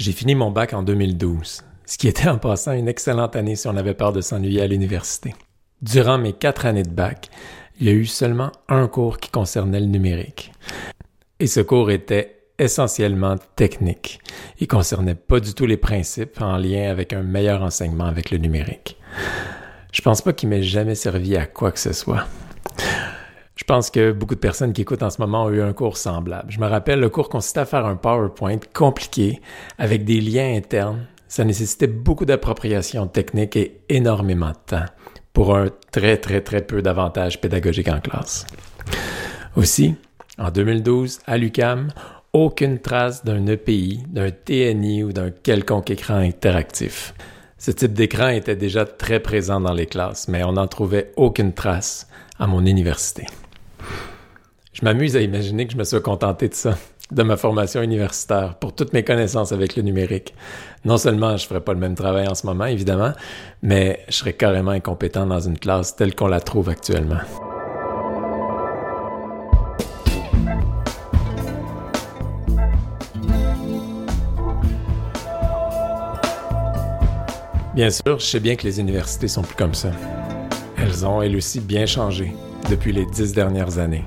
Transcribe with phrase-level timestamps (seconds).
[0.00, 3.68] J'ai fini mon bac en 2012, ce qui était en passant une excellente année si
[3.68, 5.34] on avait peur de s'ennuyer à l'université.
[5.82, 7.28] Durant mes quatre années de bac,
[7.78, 10.52] il y a eu seulement un cours qui concernait le numérique.
[11.38, 14.20] Et ce cours était essentiellement technique.
[14.58, 18.38] Il concernait pas du tout les principes en lien avec un meilleur enseignement avec le
[18.38, 18.96] numérique.
[19.92, 22.24] Je pense pas qu'il m'ait jamais servi à quoi que ce soit.
[23.60, 25.98] Je pense que beaucoup de personnes qui écoutent en ce moment ont eu un cours
[25.98, 26.50] semblable.
[26.50, 29.42] Je me rappelle, le cours consistait à faire un PowerPoint compliqué
[29.76, 31.06] avec des liens internes.
[31.28, 34.86] Ça nécessitait beaucoup d'appropriation technique et énormément de temps
[35.34, 38.46] pour un très très très peu d'avantages pédagogiques en classe.
[39.56, 39.94] Aussi,
[40.38, 41.88] en 2012, à l'UCAM,
[42.32, 47.12] aucune trace d'un EPI, d'un TNI ou d'un quelconque écran interactif.
[47.58, 51.52] Ce type d'écran était déjà très présent dans les classes, mais on n'en trouvait aucune
[51.52, 53.26] trace à mon université.
[54.80, 56.78] Je m'amuse à imaginer que je me sois contenté de ça,
[57.10, 60.34] de ma formation universitaire, pour toutes mes connaissances avec le numérique.
[60.86, 63.12] Non seulement je ne ferais pas le même travail en ce moment, évidemment,
[63.62, 67.18] mais je serais carrément incompétent dans une classe telle qu'on la trouve actuellement.
[77.74, 79.90] Bien sûr, je sais bien que les universités sont plus comme ça.
[80.78, 82.32] Elles ont, elles aussi, bien changé
[82.70, 84.04] depuis les dix dernières années.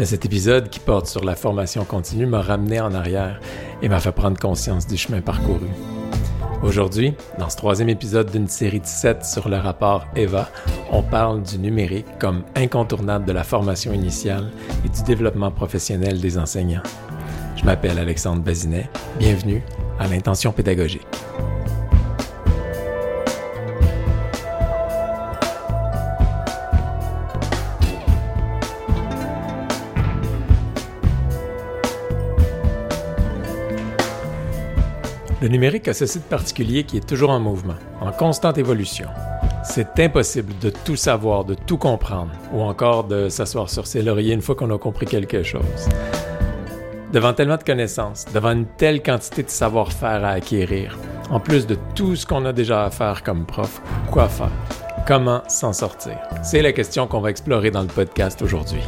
[0.00, 3.38] Mais cet épisode qui porte sur la formation continue m'a ramené en arrière
[3.82, 5.66] et m'a fait prendre conscience du chemin parcouru.
[6.62, 10.48] Aujourd'hui, dans ce troisième épisode d'une série de sept sur le rapport EVA,
[10.90, 14.50] on parle du numérique comme incontournable de la formation initiale
[14.86, 16.82] et du développement professionnel des enseignants.
[17.56, 18.88] Je m'appelle Alexandre Bazinet.
[19.18, 19.62] Bienvenue
[19.98, 21.06] à l'intention pédagogique.
[35.42, 39.08] Le numérique a ce site particulier qui est toujours en mouvement, en constante évolution.
[39.64, 44.34] C'est impossible de tout savoir, de tout comprendre, ou encore de s'asseoir sur ses lauriers
[44.34, 45.88] une fois qu'on a compris quelque chose.
[47.14, 50.98] Devant tellement de connaissances, devant une telle quantité de savoir-faire à acquérir,
[51.30, 54.52] en plus de tout ce qu'on a déjà à faire comme prof, quoi faire?
[55.06, 56.18] Comment s'en sortir?
[56.42, 58.82] C'est la question qu'on va explorer dans le podcast aujourd'hui.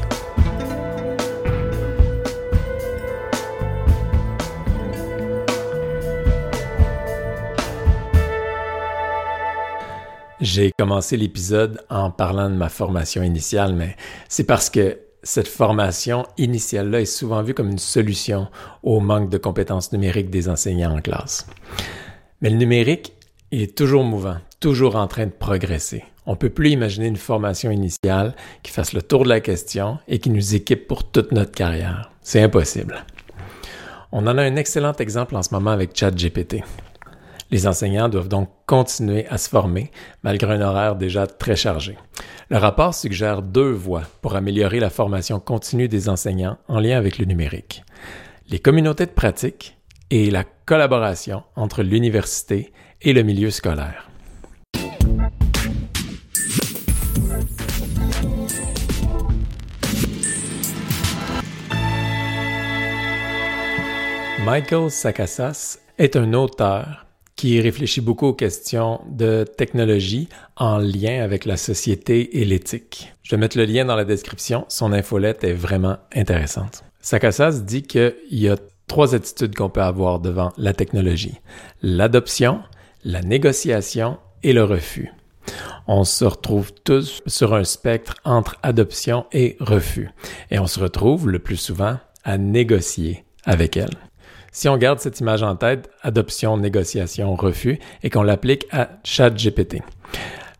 [10.42, 13.94] J'ai commencé l'épisode en parlant de ma formation initiale, mais
[14.28, 18.48] c'est parce que cette formation initiale-là est souvent vue comme une solution
[18.82, 21.46] au manque de compétences numériques des enseignants en classe.
[22.40, 23.12] Mais le numérique
[23.52, 26.02] est toujours mouvant, toujours en train de progresser.
[26.26, 29.98] On ne peut plus imaginer une formation initiale qui fasse le tour de la question
[30.08, 32.10] et qui nous équipe pour toute notre carrière.
[32.20, 33.04] C'est impossible.
[34.10, 36.64] On en a un excellent exemple en ce moment avec ChatGPT.
[37.52, 39.90] Les enseignants doivent donc continuer à se former
[40.22, 41.98] malgré un horaire déjà très chargé.
[42.48, 47.18] Le rapport suggère deux voies pour améliorer la formation continue des enseignants en lien avec
[47.18, 47.84] le numérique.
[48.48, 49.76] Les communautés de pratique
[50.08, 54.08] et la collaboration entre l'université et le milieu scolaire.
[64.42, 67.11] Michael Sakassas est un auteur
[67.42, 73.12] qui réfléchit beaucoup aux questions de technologie en lien avec la société et l'éthique.
[73.24, 74.64] Je vais mettre le lien dans la description.
[74.68, 76.84] Son infolette est vraiment intéressante.
[77.00, 78.54] Sakassas dit qu'il y a
[78.86, 81.40] trois attitudes qu'on peut avoir devant la technologie.
[81.82, 82.60] L'adoption,
[83.02, 85.10] la négociation et le refus.
[85.88, 90.10] On se retrouve tous sur un spectre entre adoption et refus.
[90.52, 93.98] Et on se retrouve le plus souvent à négocier avec elle.
[94.52, 99.82] Si on garde cette image en tête, adoption, négociation, refus, et qu'on l'applique à ChatGPT.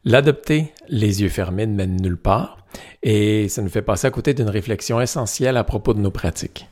[0.05, 2.59] L'adopter, les yeux fermés, ne mène nulle part,
[3.03, 6.67] et ça nous fait passer à côté d'une réflexion essentielle à propos de nos pratiques.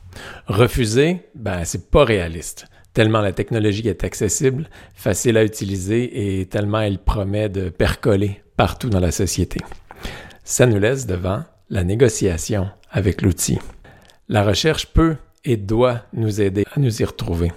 [0.48, 6.80] Refuser, ben, c'est pas réaliste tellement la technologie est accessible, facile à utiliser et tellement
[6.80, 9.60] elle promet de percoler partout dans la société.
[10.44, 13.58] Ça nous laisse devant la négociation avec l'outil.
[14.28, 17.52] La recherche peut et doit nous aider à nous y retrouver.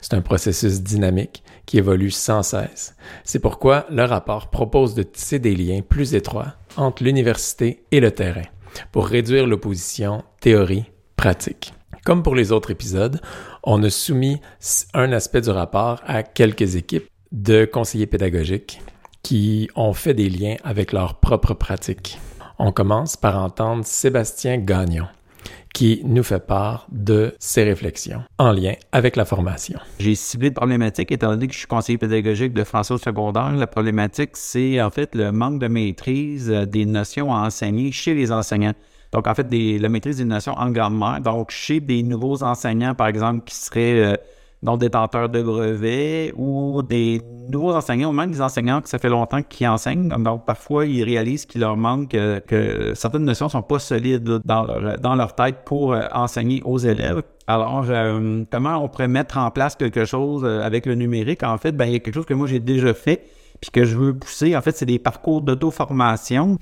[0.00, 2.96] C'est un processus dynamique qui évolue sans cesse.
[3.24, 8.10] C'est pourquoi le rapport propose de tisser des liens plus étroits entre l'université et le
[8.10, 8.46] terrain
[8.92, 11.72] pour réduire l'opposition théorie-pratique.
[12.04, 13.20] Comme pour les autres épisodes,
[13.62, 14.40] on a soumis
[14.94, 18.80] un aspect du rapport à quelques équipes de conseillers pédagogiques
[19.22, 22.18] qui ont fait des liens avec leurs propres pratiques.
[22.58, 25.06] On commence par entendre Sébastien Gagnon,
[25.78, 29.78] qui nous fait part de ses réflexions en lien avec la formation.
[30.00, 33.52] J'ai ciblé de problématique étant donné que je suis conseiller pédagogique de français au secondaire.
[33.52, 38.14] La problématique, c'est en fait le manque de maîtrise euh, des notions à enseigner chez
[38.14, 38.74] les enseignants.
[39.12, 41.20] Donc, en fait, la maîtrise des notions en grammaire.
[41.20, 44.16] Donc, chez des nouveaux enseignants, par exemple, qui seraient euh,
[44.62, 49.08] des détenteurs de brevets ou des nouveaux enseignants, ou même des enseignants que ça fait
[49.08, 50.08] longtemps qu'ils enseignent.
[50.08, 54.64] Donc, parfois, ils réalisent qu'il leur manque euh, que certaines notions sont pas solides dans
[54.64, 57.22] leur, dans leur tête pour euh, enseigner aux élèves.
[57.46, 61.42] Alors, euh, comment on pourrait mettre en place quelque chose avec le numérique?
[61.42, 63.22] En fait, ben, il y a quelque chose que moi, j'ai déjà fait
[63.60, 64.56] puis que je veux pousser.
[64.56, 66.58] En fait, c'est des parcours d'auto-formation.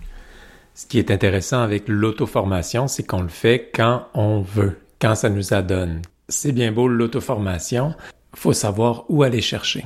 [0.74, 5.28] Ce qui est intéressant avec l'auto-formation, c'est qu'on le fait quand on veut, quand ça
[5.28, 7.94] nous adonne, c'est bien beau l'auto-formation,
[8.34, 9.84] faut savoir où aller chercher.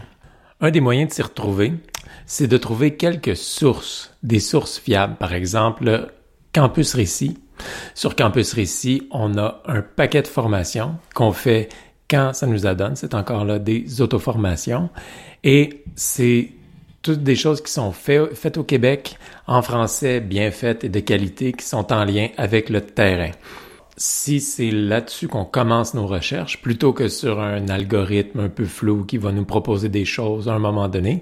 [0.61, 1.75] Un des moyens de s'y retrouver,
[2.27, 5.17] c'est de trouver quelques sources, des sources fiables.
[5.17, 6.13] Par exemple,
[6.53, 7.39] Campus Récit.
[7.95, 11.69] Sur Campus Récit, on a un paquet de formations qu'on fait
[12.09, 12.97] quand ça nous adonne.
[12.97, 14.91] C'est encore là des auto-formations.
[15.45, 16.53] Et c'est
[17.03, 19.17] toutes des choses qui sont faites au Québec
[19.47, 23.31] en français, bien faites et de qualité, qui sont en lien avec le terrain
[24.01, 29.05] si c'est là-dessus qu'on commence nos recherches, plutôt que sur un algorithme un peu flou
[29.05, 31.21] qui va nous proposer des choses à un moment donné,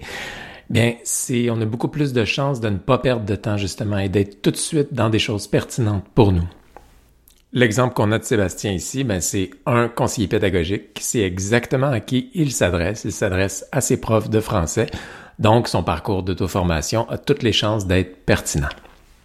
[0.70, 3.98] bien, c'est, on a beaucoup plus de chances de ne pas perdre de temps, justement,
[3.98, 6.48] et d'être tout de suite dans des choses pertinentes pour nous.
[7.52, 12.30] L'exemple qu'on a de Sébastien ici, ben, c'est un conseiller pédagogique sait exactement à qui
[12.32, 13.02] il s'adresse.
[13.04, 14.86] Il s'adresse à ses profs de français.
[15.40, 18.68] Donc, son parcours d'auto-formation a toutes les chances d'être pertinent.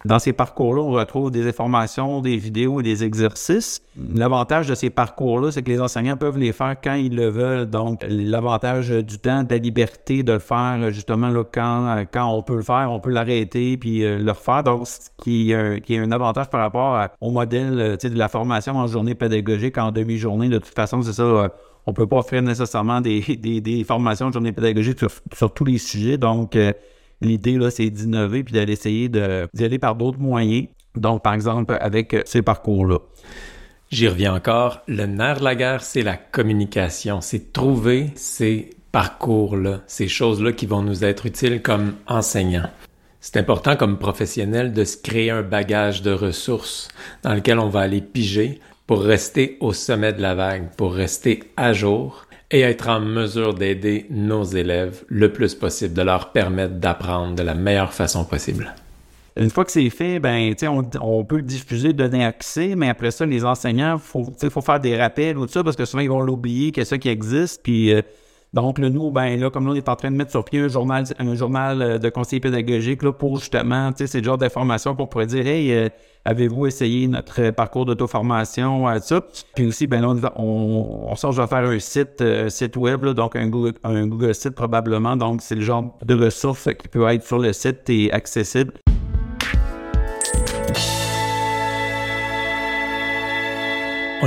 [0.04, 3.80] Dans ces parcours-là, on retrouve des informations, des vidéos et des exercices.
[4.14, 7.64] L'avantage de ces parcours-là, c'est que les enseignants peuvent les faire quand ils le veulent.
[7.64, 12.42] Donc, l'avantage du temps, de la liberté de le faire, justement, là, quand, quand on
[12.42, 14.62] peut le faire, on peut l'arrêter puis euh, le refaire.
[14.62, 18.86] Donc, ce qui, est, un avantage par rapport au modèle euh, de la formation en
[18.86, 20.50] journée pédagogique, en demi-journée.
[20.50, 21.22] De toute façon, c'est ça.
[21.22, 21.48] Euh,
[21.86, 25.78] on peut pas offrir nécessairement des, des, formations de journée pédagogique sur, sur tous les
[25.78, 26.18] sujets.
[26.18, 26.56] Donc,
[27.24, 30.68] L'idée, là, c'est d'innover puis d'aller essayer d'y par d'autres moyens.
[30.94, 32.98] Donc, par exemple, avec ces parcours-là.
[33.90, 34.82] J'y reviens encore.
[34.86, 37.20] Le nerf de la guerre, c'est la communication.
[37.20, 42.68] C'est trouver ces parcours-là, ces choses-là qui vont nous être utiles comme enseignants.
[43.20, 46.88] C'est important comme professionnel de se créer un bagage de ressources
[47.22, 51.42] dans lequel on va aller piger pour rester au sommet de la vague, pour rester
[51.56, 56.74] à jour et être en mesure d'aider nos élèves le plus possible, de leur permettre
[56.74, 58.72] d'apprendre de la meilleure façon possible.
[59.36, 63.26] Une fois que c'est fait, ben, on, on peut diffuser, donner accès, mais après ça,
[63.26, 66.20] les enseignants, faut, faut faire des rappels ou tout ça, parce que souvent, ils vont
[66.20, 68.02] l'oublier que ça qui existe, puis euh,
[68.54, 70.60] donc, là, nous, ben là, comme là, on est en train de mettre sur pied
[70.60, 74.24] un journal, un journal euh, de conseiller pédagogique là, pour justement, tu sais, c'est le
[74.24, 75.88] genre d'informations qu'on pourrait dire, hey, euh,
[76.24, 79.22] avez-vous essayé notre parcours d'auto-formation, euh, ça?
[79.56, 83.34] Puis aussi, ben là, on, on, sort, je vais faire un site, site web, donc
[83.34, 85.16] un Google, un Google site probablement.
[85.16, 88.72] Donc, c'est le genre de ressources qui peut être sur le site et accessible.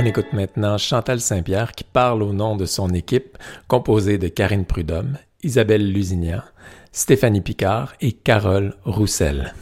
[0.00, 3.36] On écoute maintenant Chantal Saint-Pierre qui parle au nom de son équipe,
[3.66, 6.40] composée de Karine Prudhomme, Isabelle Lusignan,
[6.92, 9.52] Stéphanie Picard et Carole Roussel.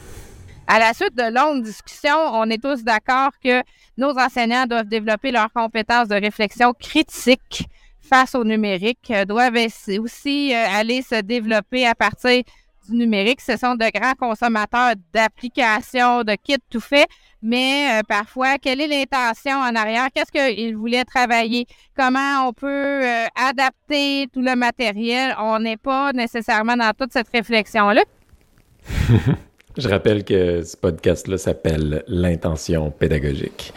[0.67, 3.63] À la suite de longues discussions, on est tous d'accord que
[3.97, 7.65] nos enseignants doivent développer leurs compétences de réflexion critique
[7.99, 9.57] face au numérique, doivent
[9.99, 12.43] aussi euh, aller se développer à partir
[12.87, 13.41] du numérique.
[13.41, 17.07] Ce sont de grands consommateurs d'applications, de kits tout fait,
[17.47, 20.09] mais euh, parfois, quelle est l'intention en arrière?
[20.13, 21.65] Qu'est-ce qu'ils voulaient travailler?
[21.95, 25.33] Comment on peut euh, adapter tout le matériel?
[25.39, 28.03] On n'est pas nécessairement dans toute cette réflexion-là.
[29.77, 33.73] Je rappelle que ce podcast-là s'appelle L'intention pédagogique.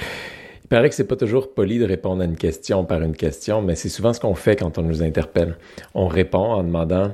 [0.64, 3.62] Il paraît que c'est pas toujours poli de répondre à une question par une question,
[3.62, 5.56] mais c'est souvent ce qu'on fait quand on nous interpelle.
[5.94, 7.12] On répond en demandant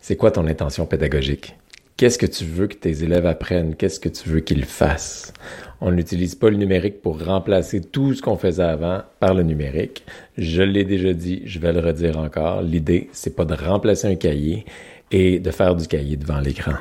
[0.00, 1.54] c'est quoi ton intention pédagogique?
[1.98, 3.74] Qu'est-ce que tu veux que tes élèves apprennent?
[3.74, 5.32] Qu'est-ce que tu veux qu'ils fassent?
[5.80, 10.04] On n'utilise pas le numérique pour remplacer tout ce qu'on faisait avant par le numérique.
[10.36, 12.62] Je l'ai déjà dit, je vais le redire encore.
[12.62, 14.64] L'idée, c'est pas de remplacer un cahier
[15.10, 16.74] et de faire du cahier devant l'écran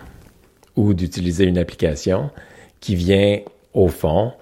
[0.75, 2.29] ou d'utiliser une application
[2.79, 3.39] qui vient
[3.74, 4.33] au fond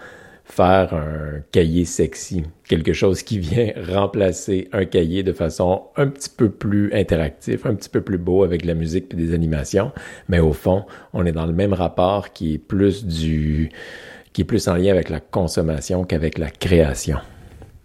[0.46, 6.30] faire un cahier sexy, quelque chose qui vient remplacer un cahier de façon un petit
[6.30, 9.92] peu plus interactif, un petit peu plus beau avec la musique et des animations,
[10.30, 13.70] mais au fond, on est dans le même rapport qui est plus du
[14.34, 17.18] qui est plus en lien avec la consommation qu'avec la création.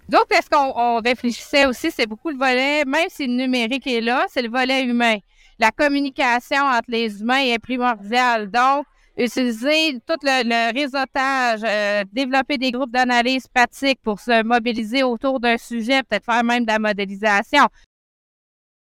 [0.08, 4.26] Donc, est-ce qu'on réfléchissait aussi, c'est beaucoup le volet, même si le numérique est là,
[4.28, 5.18] c'est le volet humain.
[5.60, 8.50] La communication entre les humains est primordiale.
[8.50, 8.86] Donc,
[9.16, 15.58] utiliser tout le, réseautage, euh, développer des groupes d'analyse pratique pour se mobiliser autour d'un
[15.58, 17.66] sujet, peut-être faire même de la modélisation.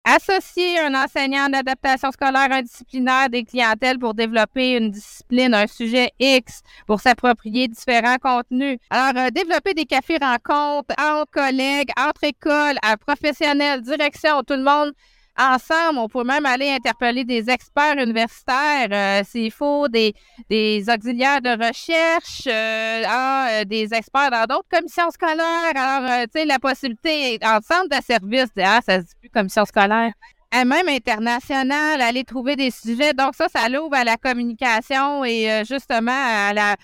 [0.05, 6.11] Associer un enseignant en adaptation scolaire indisciplinaire des clientèles pour développer une discipline, un sujet
[6.19, 8.79] X, pour s'approprier différents contenus.
[8.89, 14.63] Alors, euh, développer des cafés rencontres entre collègues, entre écoles, à professionnels, direction, tout le
[14.63, 14.93] monde
[15.39, 15.99] ensemble.
[15.99, 20.13] On peut même aller interpeller des experts universitaires euh, s'il faut, des,
[20.49, 25.73] des auxiliaires de recherche, euh, ah, des experts dans d'autres commissions scolaires.
[25.75, 29.65] Alors, tu sais, la possibilité, en centre de service, ah, ça se dit plus commission
[29.65, 30.11] scolaire,
[30.51, 33.13] et même internationale, aller trouver des sujets.
[33.13, 36.75] Donc, ça, ça l'ouvre à la communication et justement à la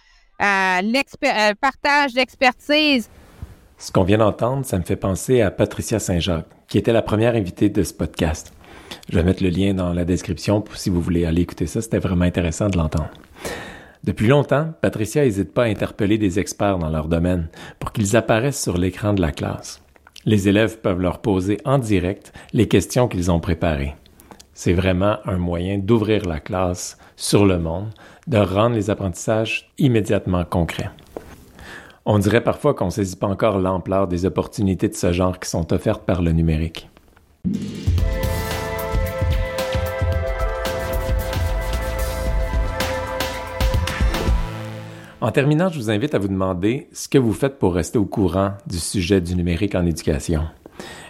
[1.60, 3.10] partage d'expertise.
[3.78, 7.36] Ce qu'on vient d'entendre, ça me fait penser à Patricia Saint-Jacques, qui était la première
[7.36, 8.54] invitée de ce podcast.
[9.10, 11.82] Je vais mettre le lien dans la description si vous voulez aller écouter ça.
[11.82, 13.12] C'était vraiment intéressant de l'entendre.
[14.04, 18.62] Depuis longtemps, Patricia n'hésite pas à interpeller des experts dans leur domaine pour qu'ils apparaissent
[18.62, 19.82] sur l'écran de la classe.
[20.26, 23.96] Les élèves peuvent leur poser en direct les questions qu'ils ont préparées.
[24.54, 27.90] C'est vraiment un moyen d'ouvrir la classe sur le monde,
[28.28, 30.90] de rendre les apprentissages immédiatement concrets.
[32.08, 35.50] On dirait parfois qu'on ne saisit pas encore l'ampleur des opportunités de ce genre qui
[35.50, 36.88] sont offertes par le numérique.
[45.20, 48.06] En terminant, je vous invite à vous demander ce que vous faites pour rester au
[48.06, 50.44] courant du sujet du numérique en éducation.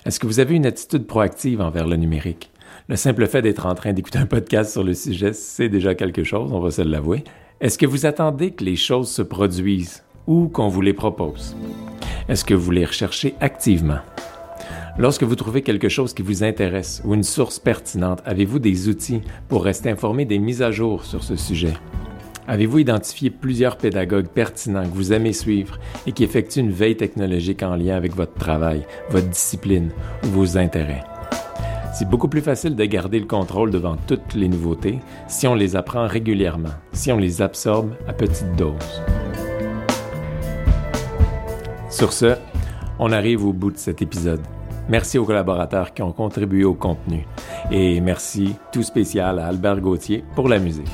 [0.05, 2.51] Est-ce que vous avez une attitude proactive envers le numérique?
[2.87, 6.23] Le simple fait d'être en train d'écouter un podcast sur le sujet, c'est déjà quelque
[6.23, 7.25] chose, on va se l'avouer.
[7.59, 10.04] Est-ce que vous attendez que les choses se produisent?
[10.27, 11.55] Ou qu'on vous les propose?
[12.27, 13.99] Est-ce que vous les recherchez activement?
[14.97, 19.21] Lorsque vous trouvez quelque chose qui vous intéresse ou une source pertinente, avez-vous des outils
[19.49, 21.73] pour rester informé des mises à jour sur ce sujet?
[22.47, 27.63] Avez-vous identifié plusieurs pédagogues pertinents que vous aimez suivre et qui effectuent une veille technologique
[27.63, 29.89] en lien avec votre travail, votre discipline
[30.23, 31.03] ou vos intérêts?
[31.93, 35.75] C'est beaucoup plus facile de garder le contrôle devant toutes les nouveautés si on les
[35.75, 39.01] apprend régulièrement, si on les absorbe à petite dose.
[41.95, 42.35] Sur ce,
[42.99, 44.41] on arrive au bout de cet épisode.
[44.89, 47.25] Merci aux collaborateurs qui ont contribué au contenu.
[47.71, 50.91] Et merci tout spécial à Albert Gauthier pour la musique.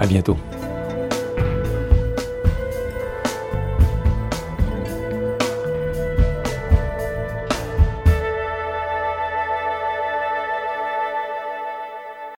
[0.00, 0.38] À bientôt.